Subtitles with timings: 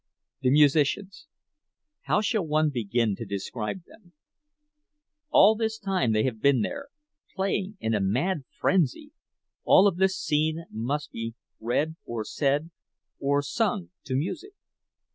[0.41, 4.13] The musicians—how shall one begin to describe them?
[5.29, 6.87] All this time they have been there,
[7.35, 12.71] playing in a mad frenzy—all of this scene must be read, or said,
[13.19, 14.53] or sung, to music.